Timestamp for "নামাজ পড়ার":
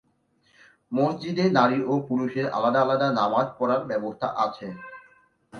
3.19-3.81